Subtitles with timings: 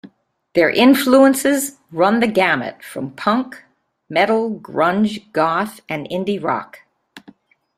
[0.55, 3.63] Their influences run the gamut from punk,
[4.09, 6.79] metal, grunge, goth, and indie rock.